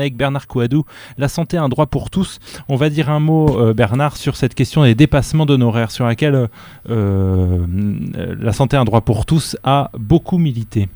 avec 0.00 0.16
Bernard 0.16 0.46
Couadou, 0.46 0.84
la 1.18 1.28
santé 1.28 1.56
un 1.56 1.68
droit 1.68 1.86
pour 1.86 2.10
tous. 2.10 2.38
On 2.68 2.76
va 2.76 2.90
dire 2.90 3.10
un 3.10 3.20
mot, 3.20 3.60
euh, 3.60 3.74
Bernard, 3.74 4.16
sur 4.16 4.36
cette 4.36 4.54
question 4.54 4.84
des 4.84 4.94
dépassements 4.94 5.46
d'honoraires, 5.46 5.90
sur 5.90 6.06
laquelle 6.06 6.34
euh, 6.34 6.46
euh, 6.90 7.66
la 8.38 8.52
santé 8.52 8.76
un 8.76 8.84
droit 8.84 9.00
pour 9.00 9.26
tous 9.26 9.56
a 9.64 9.90
beaucoup 9.98 10.38
milité. 10.38 10.88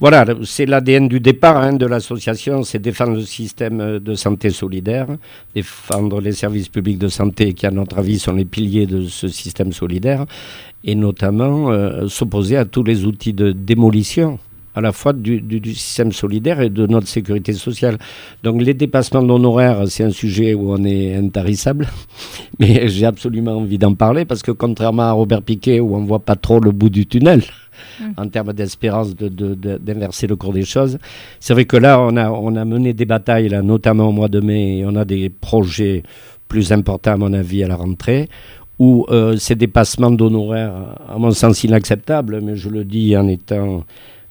Voilà, 0.00 0.24
c'est 0.44 0.66
l'ADN 0.66 1.08
du 1.08 1.20
départ 1.20 1.56
hein, 1.58 1.72
de 1.72 1.86
l'association, 1.86 2.62
c'est 2.62 2.78
défendre 2.78 3.14
le 3.14 3.22
système 3.22 3.98
de 3.98 4.14
santé 4.14 4.50
solidaire, 4.50 5.06
défendre 5.54 6.20
les 6.20 6.32
services 6.32 6.68
publics 6.68 6.98
de 6.98 7.08
santé 7.08 7.54
qui, 7.54 7.66
à 7.66 7.70
notre 7.70 7.98
avis, 7.98 8.18
sont 8.18 8.32
les 8.32 8.44
piliers 8.44 8.86
de 8.86 9.06
ce 9.06 9.28
système 9.28 9.72
solidaire, 9.72 10.24
et 10.84 10.94
notamment 10.94 12.08
s'opposer 12.08 12.56
à 12.56 12.64
tous 12.64 12.84
les 12.84 13.04
outils 13.04 13.32
de 13.32 13.50
démolition 13.50 14.38
à 14.74 14.80
la 14.80 14.92
fois 14.92 15.12
du, 15.12 15.42
système 15.74 16.12
solidaire 16.12 16.60
et 16.60 16.70
de 16.70 16.86
notre 16.86 17.08
sécurité 17.08 17.52
sociale. 17.52 17.98
Donc 18.42 18.62
les 18.62 18.74
dépassements 18.74 19.22
d'honoraires, 19.22 19.82
c'est 19.88 20.04
un 20.04 20.10
sujet 20.10 20.54
où 20.54 20.72
on 20.72 20.84
est 20.84 21.14
intarissable, 21.16 21.88
mais 22.58 22.88
j'ai 22.88 23.06
absolument 23.06 23.56
envie 23.56 23.78
d'en 23.78 23.94
parler 23.94 24.24
parce 24.24 24.42
que 24.42 24.50
contrairement 24.52 25.02
à 25.02 25.12
Robert 25.12 25.42
Piquet 25.42 25.80
où 25.80 25.96
on 25.96 26.04
voit 26.04 26.20
pas 26.20 26.36
trop 26.36 26.60
le 26.60 26.70
bout 26.70 26.90
du 26.90 27.06
tunnel, 27.06 27.42
mmh. 28.00 28.04
en 28.16 28.28
termes 28.28 28.52
d'espérance 28.52 29.14
d'inverser 29.16 30.26
le 30.26 30.36
cours 30.36 30.52
des 30.52 30.64
choses. 30.64 30.98
C'est 31.40 31.54
vrai 31.54 31.64
que 31.64 31.76
là, 31.76 32.00
on 32.00 32.16
a, 32.16 32.30
on 32.30 32.54
a 32.56 32.64
mené 32.64 32.92
des 32.92 33.04
batailles, 33.04 33.48
là, 33.48 33.62
notamment 33.62 34.08
au 34.08 34.12
mois 34.12 34.28
de 34.28 34.40
mai, 34.40 34.78
et 34.78 34.86
on 34.86 34.94
a 34.96 35.04
des 35.04 35.28
projets 35.28 36.02
plus 36.48 36.72
importants, 36.72 37.12
à 37.12 37.16
mon 37.16 37.32
avis, 37.32 37.62
à 37.62 37.68
la 37.68 37.76
rentrée, 37.76 38.28
où 38.78 39.06
euh, 39.10 39.36
ces 39.36 39.54
dépassements 39.54 40.10
d'honoraires, 40.10 40.96
à 41.08 41.18
mon 41.18 41.30
sens 41.32 41.64
inacceptables, 41.64 42.40
mais 42.40 42.56
je 42.56 42.68
le 42.68 42.84
dis 42.84 43.16
en 43.16 43.26
étant 43.28 43.84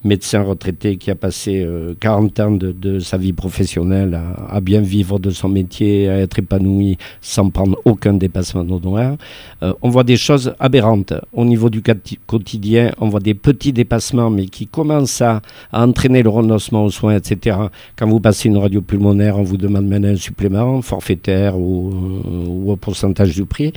médecin 0.03 0.41
retraité 0.43 0.97
qui 0.97 1.11
a 1.11 1.15
passé 1.15 1.67
40 1.99 2.39
euh, 2.39 2.43
ans 2.45 2.51
de, 2.51 2.99
sa 2.99 3.17
vie 3.17 3.33
professionnelle 3.33 4.19
à, 4.49 4.61
bien 4.61 4.81
vivre 4.81 5.19
de 5.19 5.29
son 5.29 5.49
métier, 5.49 6.07
à 6.09 6.17
être 6.19 6.39
épanoui 6.39 6.97
sans 7.21 7.49
prendre 7.49 7.77
aucun 7.85 8.13
dépassement 8.13 8.63
d'honoraires. 8.63 9.17
Euh, 9.63 9.73
on 9.81 9.89
voit 9.89 10.03
des 10.03 10.17
choses 10.17 10.53
aberrantes. 10.59 11.13
Au 11.33 11.45
niveau 11.45 11.69
du 11.69 11.81
quotidien, 12.25 12.91
on 12.99 13.09
voit 13.09 13.19
des 13.19 13.33
petits 13.33 13.73
dépassements, 13.73 14.29
mais 14.29 14.45
qui 14.45 14.67
commencent 14.67 15.21
à, 15.21 15.41
entraîner 15.71 16.23
le 16.23 16.29
renoncement 16.29 16.85
aux 16.85 16.91
soins, 16.91 17.15
etc. 17.15 17.57
Quand 17.95 18.07
vous 18.07 18.19
passez 18.19 18.49
une 18.49 18.57
radio 18.57 18.81
pulmonaire, 18.81 19.37
on 19.37 19.43
vous 19.43 19.57
demande 19.57 19.87
maintenant 19.87 20.09
un 20.09 20.15
supplément 20.15 20.81
forfaitaire 20.81 21.57
ou, 21.57 21.89
euh, 21.91 22.47
ou 22.47 22.71
au 22.71 22.75
pourcentage 22.75 23.33
du 23.35 23.45
prix. 23.45 23.73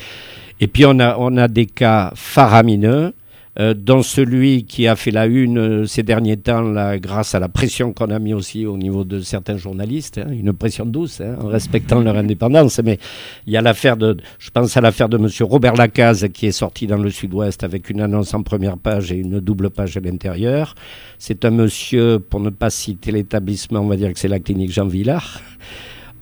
Et 0.60 0.66
puis 0.66 0.84
on 0.84 0.98
a, 1.00 1.16
on 1.18 1.36
a 1.38 1.48
des 1.48 1.66
cas 1.66 2.12
faramineux 2.14 3.12
euh, 3.58 3.74
dans 3.74 4.02
celui 4.02 4.64
qui 4.64 4.86
a 4.86 4.94
fait 4.94 5.10
la 5.10 5.26
une 5.26 5.58
euh, 5.58 5.84
ces 5.84 6.04
derniers 6.04 6.36
temps, 6.36 6.62
là, 6.62 6.98
grâce 6.98 7.34
à 7.34 7.40
la 7.40 7.48
pression 7.48 7.92
qu'on 7.92 8.10
a 8.10 8.18
mis 8.20 8.32
aussi 8.32 8.64
au 8.64 8.76
niveau 8.76 9.02
de 9.02 9.20
certains 9.20 9.56
journalistes, 9.56 10.18
hein, 10.18 10.30
une 10.30 10.52
pression 10.52 10.86
douce, 10.86 11.20
hein, 11.20 11.36
en 11.42 11.48
respectant 11.48 12.00
leur 12.00 12.16
indépendance. 12.16 12.80
Mais 12.84 12.98
il 13.46 13.52
y 13.52 13.56
a 13.56 13.60
l'affaire 13.60 13.96
de, 13.96 14.16
je 14.38 14.50
pense 14.50 14.76
à 14.76 14.80
l'affaire 14.80 15.08
de 15.08 15.16
M. 15.18 15.28
Robert 15.40 15.74
Lacaze 15.74 16.28
qui 16.32 16.46
est 16.46 16.52
sorti 16.52 16.86
dans 16.86 16.98
le 16.98 17.10
Sud-Ouest 17.10 17.64
avec 17.64 17.90
une 17.90 18.00
annonce 18.00 18.34
en 18.34 18.42
première 18.44 18.78
page 18.78 19.10
et 19.10 19.16
une 19.16 19.40
double 19.40 19.70
page 19.70 19.96
à 19.96 20.00
l'intérieur. 20.00 20.76
C'est 21.18 21.44
un 21.44 21.50
monsieur, 21.50 22.20
pour 22.20 22.38
ne 22.38 22.50
pas 22.50 22.70
citer 22.70 23.10
l'établissement, 23.10 23.80
on 23.80 23.88
va 23.88 23.96
dire 23.96 24.12
que 24.12 24.18
c'est 24.18 24.28
la 24.28 24.38
clinique 24.38 24.72
Jean 24.72 24.86
Villard. 24.86 25.40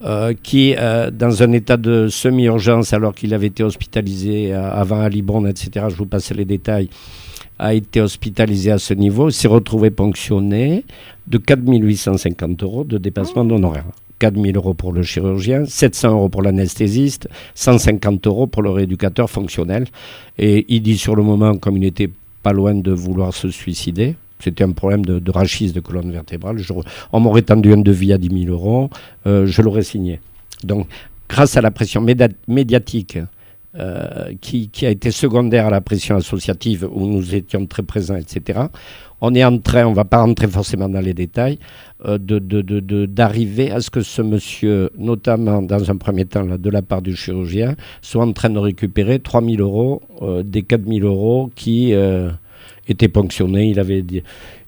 Euh, 0.05 0.33
qui, 0.41 0.77
euh, 0.79 1.11
dans 1.11 1.43
un 1.43 1.51
état 1.51 1.77
de 1.77 2.07
semi-urgence, 2.07 2.93
alors 2.93 3.13
qu'il 3.15 3.35
avait 3.35 3.49
été 3.49 3.65
hospitalisé 3.65 4.55
euh, 4.55 4.71
avant 4.71 5.01
à 5.01 5.09
Libon, 5.09 5.45
etc., 5.47 5.87
je 5.89 5.97
vous 5.97 6.07
passe 6.07 6.31
les 6.31 6.45
détails, 6.45 6.89
a 7.59 7.75
été 7.75 8.01
hospitalisé 8.01 8.71
à 8.71 8.79
ce 8.79 8.95
niveau, 8.95 9.31
s'est 9.31 9.49
retrouvé 9.49 9.91
ponctionné 9.91 10.85
de 11.27 11.39
4 11.39 11.63
850 11.67 12.63
euros 12.63 12.85
de 12.85 12.97
dépassement 12.99 13.43
oh. 13.43 13.49
d'honoraires. 13.49 13.87
4 14.21 14.41
000 14.41 14.57
euros 14.57 14.75
pour 14.75 14.93
le 14.93 15.03
chirurgien, 15.03 15.65
700 15.65 16.13
euros 16.13 16.29
pour 16.29 16.43
l'anesthésiste, 16.43 17.29
150 17.55 18.27
euros 18.29 18.47
pour 18.47 18.63
le 18.63 18.71
rééducateur 18.71 19.29
fonctionnel. 19.29 19.87
Et 20.39 20.65
il 20.69 20.83
dit 20.83 20.99
sur 20.99 21.17
le 21.17 21.25
moment, 21.25 21.57
comme 21.57 21.77
il 21.77 21.81
n'était 21.81 22.11
pas 22.43 22.53
loin 22.53 22.75
de 22.75 22.93
vouloir 22.93 23.35
se 23.35 23.51
suicider, 23.51 24.15
c'était 24.41 24.65
un 24.65 24.73
problème 24.73 25.05
de, 25.05 25.31
rachis 25.31 25.73
de 25.73 25.81
colonne 25.81 26.11
vertébrale. 26.13 26.59
on 27.13 27.21
m'aurait 27.21 27.43
tendu 27.43 27.73
un 27.73 27.79
devis 27.79 28.13
à 28.13 28.19
10 28.19 28.45
000 28.45 28.53
euros, 28.53 28.91
euh, 29.27 29.47
je 29.47 29.63
l'aurais 29.63 29.83
signé. 29.83 30.21
Donc, 30.65 30.87
grâce 31.29 31.57
à 31.57 31.61
la 31.61 31.71
pression 31.71 32.05
médiatique 32.47 33.19
euh, 33.77 34.33
qui, 34.41 34.71
a 34.83 34.91
été 34.91 35.11
secondaire 35.11 35.67
à 35.67 35.71
la 35.71 35.81
pression 35.81 36.17
associative 36.17 36.89
où 36.91 37.07
nous 37.07 37.35
étions 37.35 37.67
très 37.67 37.83
présents, 37.83 38.17
etc., 38.17 38.61
on 39.21 39.35
est 39.35 39.45
en 39.45 39.59
train, 39.59 39.85
on 39.85 39.91
ne 39.91 39.97
va 39.97 40.05
pas 40.05 40.23
rentrer 40.23 40.47
forcément 40.47 40.89
dans 40.89 41.01
les 41.01 41.13
détails, 41.13 41.59
euh, 42.07 42.19
d'arriver 42.19 43.73
à 43.73 43.81
ce 43.81 43.91
que 43.91 44.01
ce 44.01 44.23
monsieur, 44.23 44.91
notamment 44.97 45.61
dans 45.61 45.91
un 45.91 45.97
premier 45.97 46.25
temps 46.25 46.45
de 46.45 46.71
la 46.71 46.83
part 46.83 47.03
du 47.03 47.17
chirurgien, 47.17 47.75
soit 48.01 48.25
en 48.25 48.33
train 48.33 48.51
de 48.51 48.61
récupérer 48.61 49.19
3 49.19 49.43
000 49.43 49.57
euros 49.61 50.01
des 50.45 50.63
4 50.63 50.87
000 50.87 51.05
euros 51.05 51.51
qui 51.57 51.93
était 52.89 53.09
ponctionné. 53.09 53.69
Il, 53.69 53.79
avait, 53.79 54.05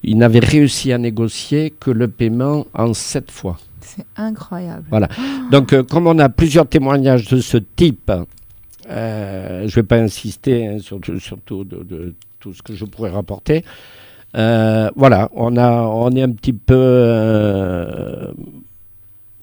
il 0.02 0.18
n'avait 0.18 0.40
réussi 0.40 0.92
à 0.92 0.98
négocier 0.98 1.72
que 1.78 1.90
le 1.90 2.08
paiement 2.08 2.66
en 2.74 2.94
sept 2.94 3.30
fois. 3.30 3.58
C'est 3.80 4.06
incroyable. 4.16 4.84
Voilà. 4.90 5.08
Donc, 5.50 5.72
euh, 5.72 5.82
comme 5.82 6.06
on 6.06 6.18
a 6.18 6.28
plusieurs 6.28 6.68
témoignages 6.68 7.28
de 7.28 7.40
ce 7.40 7.56
type, 7.56 8.12
euh, 8.88 9.60
je 9.60 9.64
ne 9.64 9.74
vais 9.74 9.82
pas 9.82 9.96
insister 9.96 10.66
hein, 10.66 10.78
sur, 10.78 11.00
tout, 11.44 11.64
de, 11.64 12.14
tout 12.38 12.54
ce 12.54 12.62
que 12.62 12.74
je 12.74 12.84
pourrais 12.84 13.10
rapporter. 13.10 13.64
Euh, 14.36 14.90
voilà, 14.94 15.28
on, 15.34 15.56
a, 15.56 15.82
on 15.82 16.10
est 16.12 16.22
un 16.22 16.30
petit 16.30 16.52
peu 16.52 16.74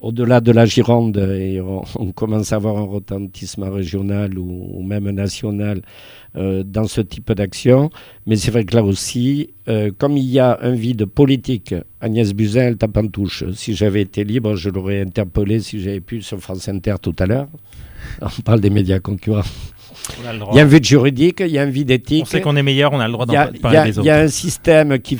au-delà 0.00 0.40
de 0.40 0.52
la 0.52 0.64
Gironde 0.64 1.16
et 1.16 1.60
on, 1.98 2.12
commence 2.12 2.52
à 2.52 2.56
avoir 2.56 2.76
un 2.76 2.84
retentissement 2.84 3.70
régional 3.70 4.38
ou 4.38 4.82
même 4.82 5.10
national 5.10 5.82
euh, 6.36 6.62
dans 6.62 6.84
ce 6.86 7.00
type 7.00 7.32
d'action. 7.32 7.90
Mais 8.26 8.36
c'est 8.36 8.50
vrai 8.50 8.64
que 8.64 8.76
là 8.76 8.82
aussi, 8.84 9.50
euh, 9.68 9.90
comme 9.96 10.16
il 10.16 10.26
y 10.26 10.38
a 10.38 10.58
un 10.62 10.72
vide 10.72 11.06
politique, 11.06 11.74
Agnès 12.00 12.32
Buzyn, 12.32 12.60
elle 12.62 12.76
tape 12.76 12.96
en 12.96 13.08
touche. 13.08 13.44
Si 13.54 13.74
j'avais 13.74 14.02
été 14.02 14.24
libre, 14.24 14.54
je 14.54 14.70
l'aurais 14.70 15.00
interpellé 15.00 15.60
si 15.60 15.80
j'avais 15.80 16.00
pu 16.00 16.22
sur 16.22 16.38
France 16.38 16.68
Inter 16.68 16.96
tout 17.00 17.16
à 17.18 17.26
l'heure. 17.26 17.48
On 18.22 18.42
parle 18.42 18.60
des 18.60 18.70
médias 18.70 19.00
concurrents. 19.00 19.42
Il 20.20 20.56
y 20.56 20.60
a 20.60 20.62
un 20.62 20.66
vide 20.66 20.84
juridique, 20.84 21.40
il 21.40 21.50
y 21.50 21.58
a 21.58 21.62
un 21.62 21.70
vide 21.70 21.90
éthique. 21.90 22.22
On 22.22 22.26
sait 22.26 22.40
qu'on 22.40 22.56
est 22.56 22.62
meilleur, 22.62 22.92
on 22.92 23.00
a 23.00 23.06
le 23.06 23.12
droit 23.12 23.26
d'en 23.26 23.32
parler 23.60 23.90
des 23.90 23.98
autres. 23.98 24.04
Il 24.04 24.08
y 24.08 24.10
a 24.10 24.20
un 24.20 24.28
système 24.28 24.98
qui, 25.00 25.18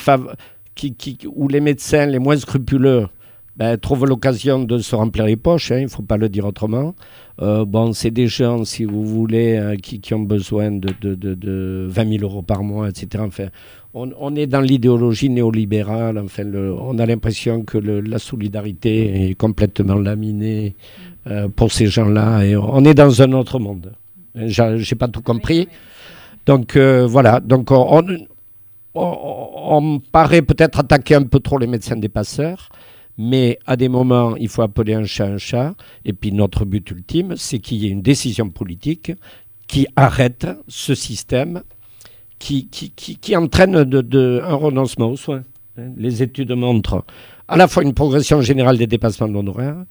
qui, 0.74 0.94
qui, 0.94 1.18
où 1.26 1.48
les 1.48 1.60
médecins 1.60 2.06
les 2.06 2.18
moins 2.18 2.36
scrupuleux 2.36 3.08
ben, 3.58 3.76
trouvent 3.76 4.06
l'occasion 4.06 4.60
de 4.62 4.78
se 4.78 4.94
remplir 4.94 5.24
les 5.26 5.34
poches, 5.36 5.72
hein, 5.72 5.78
il 5.78 5.84
ne 5.84 5.88
faut 5.88 6.02
pas 6.02 6.16
le 6.16 6.28
dire 6.28 6.46
autrement. 6.46 6.94
Euh, 7.42 7.64
bon, 7.64 7.92
c'est 7.92 8.12
des 8.12 8.28
gens, 8.28 8.64
si 8.64 8.84
vous 8.84 9.04
voulez, 9.04 9.56
euh, 9.56 9.74
qui, 9.74 10.14
ont 10.14 10.20
besoin 10.20 10.70
de, 10.70 10.94
de, 11.00 11.14
de, 11.16 11.86
20 11.90 12.18
000 12.18 12.22
euros 12.22 12.42
par 12.42 12.62
mois, 12.62 12.88
etc. 12.88 13.24
Enfin, 13.26 13.48
on, 13.94 14.36
est 14.36 14.46
dans 14.46 14.60
l'idéologie 14.60 15.28
néolibérale. 15.28 16.18
Enfin, 16.18 16.44
on 16.54 16.98
a 17.00 17.06
l'impression 17.06 17.62
que 17.64 17.78
la 17.78 18.18
solidarité 18.20 19.30
est 19.30 19.34
complètement 19.34 19.96
laminée 19.96 20.76
euh, 21.26 21.48
pour 21.48 21.72
ces 21.72 21.86
gens-là. 21.86 22.44
Et 22.44 22.56
on 22.56 22.84
est 22.84 22.94
dans 22.94 23.22
un 23.22 23.32
autre 23.32 23.58
monde. 23.58 23.92
J'ai 24.36 24.94
pas 24.94 25.08
tout 25.08 25.22
compris. 25.22 25.66
Donc 26.46 26.76
voilà. 26.76 27.40
Donc 27.40 27.72
on, 27.72 28.04
on 28.94 30.00
paraît 30.12 30.42
peut-être 30.42 30.78
attaquer 30.78 31.16
un 31.16 31.24
peu 31.24 31.40
trop 31.40 31.58
les 31.58 31.66
médecins 31.66 31.96
des 31.96 32.08
passeurs. 32.08 32.68
Mais 33.18 33.58
à 33.66 33.76
des 33.76 33.88
moments, 33.88 34.36
il 34.36 34.48
faut 34.48 34.62
appeler 34.62 34.94
un 34.94 35.04
chat 35.04 35.26
un 35.26 35.38
chat. 35.38 35.74
Et 36.04 36.12
puis 36.12 36.32
notre 36.32 36.64
but 36.64 36.88
ultime, 36.90 37.34
c'est 37.36 37.58
qu'il 37.58 37.78
y 37.78 37.86
ait 37.86 37.90
une 37.90 38.02
décision 38.02 38.48
politique 38.48 39.12
qui 39.66 39.86
arrête 39.96 40.46
ce 40.68 40.94
système 40.94 41.62
qui, 42.38 43.36
entraîne 43.36 43.84
de, 43.84 44.40
un 44.44 44.54
renoncement 44.54 45.10
aux 45.10 45.16
soins. 45.16 45.42
Les 45.96 46.22
études 46.22 46.52
montrent 46.52 47.04
à 47.48 47.56
la 47.56 47.68
fois 47.68 47.82
une 47.82 47.94
progression 47.94 48.40
générale 48.40 48.78
des 48.78 48.86
dépassements 48.86 49.28
d'honoraires 49.28 49.84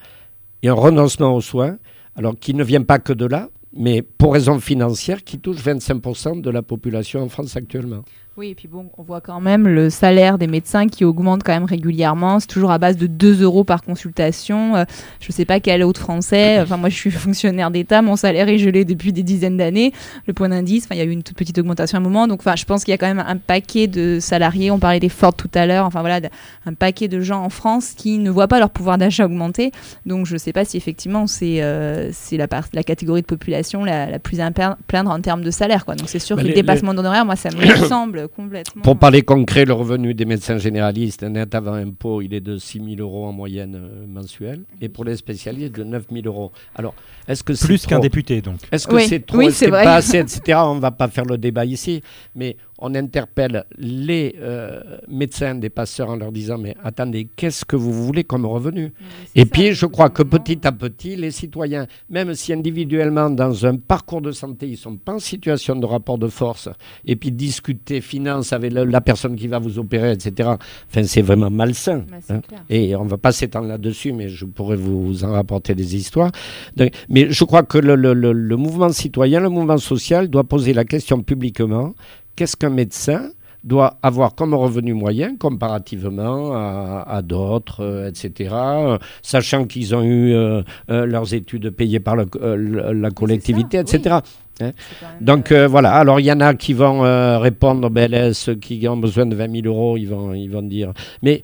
et 0.63 0.69
un 0.69 0.73
renoncement 0.73 1.35
aux 1.35 1.41
soins, 1.41 1.77
alors 2.15 2.35
qui 2.39 2.53
ne 2.53 2.63
vient 2.63 2.83
pas 2.83 2.99
que 2.99 3.13
de 3.13 3.25
là, 3.25 3.49
mais 3.73 4.01
pour 4.01 4.33
raison 4.33 4.59
financière, 4.59 5.23
qui 5.23 5.39
touche 5.39 5.57
25% 5.57 6.41
de 6.41 6.49
la 6.49 6.61
population 6.61 7.21
en 7.21 7.29
France 7.29 7.55
actuellement. 7.55 8.03
Oui, 8.39 8.49
et 8.49 8.53
puis 8.53 8.67
bon, 8.67 8.85
on 8.99 9.01
voit 9.01 9.19
quand 9.19 9.41
même 9.41 9.67
le 9.67 9.89
salaire 9.89 10.37
des 10.37 10.45
médecins 10.45 10.87
qui 10.87 11.03
augmente 11.03 11.41
quand 11.41 11.53
même 11.53 11.65
régulièrement. 11.65 12.39
C'est 12.39 12.45
toujours 12.45 12.69
à 12.69 12.77
base 12.77 12.95
de 12.95 13.07
2 13.07 13.41
euros 13.41 13.63
par 13.63 13.81
consultation. 13.81 14.75
Euh, 14.75 14.83
je 15.19 15.29
ne 15.29 15.33
sais 15.33 15.45
pas 15.45 15.59
quel 15.59 15.81
autre 15.81 15.99
français. 15.99 16.59
Enfin, 16.61 16.77
moi, 16.77 16.89
je 16.89 16.95
suis 16.95 17.09
fonctionnaire 17.25 17.71
d'État. 17.71 18.03
Mon 18.03 18.15
salaire 18.15 18.47
est 18.47 18.59
gelé 18.59 18.85
depuis 18.85 19.11
des 19.11 19.23
dizaines 19.23 19.57
d'années. 19.57 19.91
Le 20.27 20.33
point 20.33 20.49
d'indice, 20.49 20.85
enfin, 20.85 20.93
il 20.93 20.99
y 20.99 21.01
a 21.01 21.05
eu 21.05 21.09
une 21.09 21.23
toute 21.23 21.35
petite 21.35 21.57
augmentation 21.57 21.97
à 21.97 21.99
un 21.99 22.03
moment. 22.03 22.27
Donc, 22.27 22.41
enfin, 22.41 22.55
je 22.55 22.65
pense 22.65 22.83
qu'il 22.83 22.91
y 22.91 22.93
a 22.93 22.99
quand 22.99 23.07
même 23.07 23.25
un 23.27 23.37
paquet 23.37 23.87
de 23.87 24.19
salariés. 24.19 24.69
On 24.69 24.77
parlait 24.77 24.99
des 24.99 25.09
Ford 25.09 25.33
tout 25.33 25.49
à 25.55 25.65
l'heure. 25.65 25.87
Enfin, 25.87 26.01
voilà, 26.01 26.19
un 26.67 26.73
paquet 26.75 27.07
de 27.07 27.19
gens 27.21 27.43
en 27.43 27.49
France 27.49 27.93
qui 27.97 28.19
ne 28.19 28.29
voient 28.29 28.47
pas 28.47 28.59
leur 28.59 28.69
pouvoir 28.69 28.99
d'achat 28.99 29.25
augmenter. 29.25 29.71
Donc, 30.05 30.27
je 30.27 30.33
ne 30.33 30.37
sais 30.37 30.53
pas 30.53 30.63
si 30.63 30.77
effectivement 30.77 31.25
c'est 31.25 31.63
euh, 31.63 32.11
c'est 32.13 32.37
la, 32.37 32.45
la 32.73 32.83
catégorie 32.83 33.23
de 33.23 33.25
population 33.25 33.83
la, 33.83 34.19
plus 34.19 34.41
à 34.41 34.51
plaindre 34.51 35.09
en 35.09 35.21
termes 35.21 35.41
de 35.41 35.49
salaire. 35.49 35.85
Quoi. 35.85 35.95
Donc, 35.95 36.07
c'est 36.07 36.19
sûr 36.19 36.35
bah, 36.35 36.43
que 36.43 36.49
le 36.49 36.53
dépassement 36.53 36.93
d'honoraires, 36.93 37.25
moi, 37.25 37.35
ça 37.35 37.49
me 37.49 37.65
semble 37.87 38.26
complètement. 38.27 38.81
Pour 38.81 38.97
parler 38.97 39.21
concret, 39.21 39.65
le 39.65 39.73
revenu 39.73 40.13
des 40.13 40.25
médecins 40.25 40.57
généralistes 40.57 41.23
net 41.23 41.53
avant 41.55 41.73
impôt, 41.73 42.21
il 42.21 42.33
est 42.33 42.41
de 42.41 42.57
6 42.57 42.81
000 42.95 43.01
euros 43.01 43.25
en 43.25 43.31
moyenne 43.31 43.75
euh, 43.75 44.05
mensuelle. 44.07 44.63
Et 44.81 44.89
pour 44.89 45.03
les 45.05 45.15
spécialistes, 45.15 45.75
de 45.75 45.83
9 45.83 46.05
000 46.11 46.25
euros. 46.25 46.51
Alors, 46.75 46.93
est-ce 47.27 47.43
que 47.43 47.53
c'est 47.53 47.65
Plus 47.67 47.85
qu'un 47.85 47.99
député, 47.99 48.41
donc. 48.41 48.59
Est-ce 48.71 48.87
que 48.87 48.95
Oui, 48.95 49.05
c'est 49.07 49.25
trop? 49.25 49.37
Oui, 49.37 49.47
que 49.47 49.69
vrai. 49.69 49.83
pas 49.83 49.95
assez, 49.95 50.17
etc. 50.17 50.59
On 50.63 50.75
ne 50.75 50.79
va 50.79 50.91
pas 50.91 51.07
faire 51.07 51.25
le 51.25 51.37
débat 51.37 51.65
ici, 51.65 52.01
mais 52.35 52.57
on 52.79 52.93
interpelle 52.95 53.65
les 53.77 54.35
euh, 54.39 54.79
médecins 55.07 55.55
des 55.55 55.69
passeurs 55.69 56.09
en 56.09 56.15
leur 56.15 56.31
disant 56.31 56.57
mais 56.57 56.75
attendez, 56.83 57.27
qu'est-ce 57.35 57.65
que 57.65 57.75
vous 57.75 57.91
voulez 57.91 58.23
comme 58.23 58.45
revenu? 58.45 58.93
Et 59.35 59.45
puis, 59.45 59.73
je 59.73 59.85
crois 59.85 60.09
que 60.09 60.23
petit 60.23 60.65
à 60.67 60.71
petit, 60.71 61.15
les 61.15 61.31
citoyens, 61.31 61.87
même 62.09 62.33
si 62.35 62.53
individuellement, 62.53 63.29
dans 63.29 63.65
un 63.65 63.77
parcours 63.77 64.21
de 64.21 64.31
santé, 64.31 64.67
ils 64.67 64.71
ne 64.71 64.75
sont 64.77 64.95
pas 64.97 65.13
en 65.13 65.19
situation 65.19 65.75
de 65.75 65.85
rapport 65.85 66.17
de 66.17 66.27
force, 66.27 66.69
et 67.05 67.15
puis 67.15 67.31
discuter 67.31 68.01
finance 68.01 68.53
avec 68.53 68.71
la 68.73 69.01
personne 69.01 69.35
qui 69.35 69.47
va 69.47 69.59
vous 69.59 69.79
opérer, 69.79 70.11
etc., 70.11 70.49
enfin, 70.89 71.03
c'est 71.03 71.21
vraiment 71.21 71.49
malsain. 71.49 72.03
Bah, 72.09 72.17
hein. 72.29 72.41
Et 72.69 72.95
on 72.95 73.05
ne 73.05 73.09
va 73.09 73.17
pas 73.17 73.31
s'étendre 73.31 73.67
là-dessus, 73.67 74.13
mais 74.13 74.29
je 74.29 74.45
pourrais 74.45 74.75
vous 74.77 75.23
en 75.23 75.31
rapporter 75.31 75.73
des 75.75 75.95
histoires. 75.95 76.31
Donc, 76.75 76.91
mais 77.09 77.29
je 77.31 77.43
crois 77.43 77.63
que 77.63 77.77
le, 77.77 77.95
le- 77.95 78.13
le- 78.13 78.33
le 78.33 78.55
mouvement 78.55 78.89
citoyen, 78.91 79.39
le 79.39 79.49
mouvement 79.49 79.77
social 79.77 80.27
doit 80.29 80.43
poser 80.43 80.73
la 80.73 80.85
question 80.85 81.21
publiquement, 81.21 81.93
qu'est-ce 82.37 82.55
qu'un 82.55 82.69
médecin 82.69 83.31
doit 83.65 83.97
avoir 84.01 84.33
comme 84.35 84.53
revenu 84.53 84.93
moyen 84.93 85.35
comparativement 85.35 86.53
à, 86.53 87.03
à 87.05 87.21
d'autres, 87.21 87.83
euh, 87.83 88.07
etc., 88.09 88.51
euh, 88.53 88.97
sachant 89.21 89.65
qu'ils 89.65 89.93
ont 89.93 90.03
eu 90.03 90.31
euh, 90.33 90.61
leurs 90.87 91.33
études 91.33 91.71
payées 91.71 91.99
par 91.99 92.15
le- 92.15 92.93
la 92.93 93.11
collectivité, 93.11 93.77
ça, 93.85 93.97
etc. 93.97 94.15
Même, 94.61 94.71
Donc 95.19 95.51
voilà, 95.51 95.91
alors 95.93 96.19
il 96.19 96.25
y 96.27 96.31
en 96.31 96.39
a 96.39 96.53
qui 96.55 96.73
vont 96.73 97.01
répondre, 97.39 97.89
ben, 97.89 98.09
là, 98.09 98.33
ceux 98.33 98.55
qui 98.55 98.87
ont 98.87 98.97
besoin 98.97 99.25
de 99.25 99.35
20 99.35 99.51
000 99.63 99.67
euros, 99.67 99.97
ils 99.97 100.05
vont, 100.07 100.33
ils 100.33 100.49
vont 100.49 100.61
dire. 100.63 100.93
Mais 101.21 101.41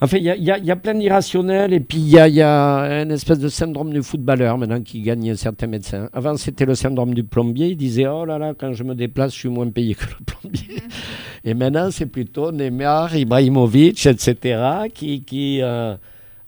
en 0.00 0.06
fait, 0.06 0.18
il 0.18 0.24
y 0.24 0.30
a, 0.30 0.58
y 0.58 0.66
y 0.70 0.74
plein 0.76 0.94
d'irrationnels 0.94 1.72
et 1.72 1.80
puis 1.80 1.98
il 1.98 2.08
y 2.08 2.18
a, 2.18 2.28
il 2.28 2.34
y 2.34 2.42
a 2.42 3.02
une 3.02 3.10
espèce 3.10 3.38
de 3.38 3.48
syndrome 3.48 3.92
du 3.92 4.02
footballeur 4.02 4.58
maintenant 4.58 4.82
qui 4.82 5.00
gagne 5.00 5.34
certains 5.36 5.68
médecins. 5.68 6.10
Avant, 6.12 6.36
c'était 6.36 6.66
le 6.66 6.74
syndrome 6.74 7.14
du 7.14 7.24
plombier. 7.24 7.68
Il 7.68 7.76
disait 7.76 8.06
Oh 8.06 8.26
là 8.26 8.38
là, 8.38 8.52
quand 8.58 8.74
je 8.74 8.84
me 8.84 8.94
déplace, 8.94 9.32
je 9.32 9.38
suis 9.38 9.48
moins 9.48 9.70
payé 9.70 9.94
que 9.94 10.04
le 10.04 10.24
plombier. 10.26 10.82
et 11.44 11.54
maintenant, 11.54 11.90
c'est 11.90 12.06
plutôt 12.06 12.52
Neymar, 12.52 13.16
Ibrahimovic, 13.16 14.04
etc., 14.04 14.60
qui, 14.92 15.22
qui 15.22 15.62
euh, 15.62 15.94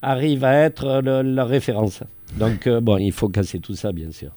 arrivent 0.02 0.44
à 0.44 0.54
être 0.54 1.00
le- 1.02 1.22
la 1.22 1.44
référence. 1.46 2.02
Donc, 2.38 2.66
euh, 2.66 2.80
bon, 2.82 2.98
il 2.98 3.12
faut 3.12 3.28
casser 3.30 3.60
tout 3.60 3.74
ça, 3.74 3.92
bien 3.92 4.10
sûr. 4.10 4.32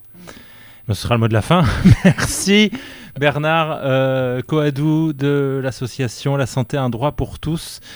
Ce 0.88 0.94
sera 0.94 1.16
le 1.16 1.20
mot 1.20 1.28
de 1.28 1.34
la 1.34 1.42
fin. 1.42 1.64
Merci 2.06 2.72
Bernard 3.20 3.82
euh, 3.84 4.42
Coadou 4.42 5.12
de 5.14 5.60
l'association 5.62 6.38
La 6.38 6.46
Santé, 6.46 6.78
un 6.78 6.90
droit 6.90 7.12
pour 7.12 7.40
tous. 7.40 7.82